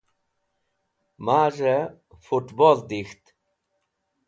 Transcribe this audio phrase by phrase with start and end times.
[1.25, 1.83] Maz̃hey
[2.25, 3.23] Fut Bol Dikht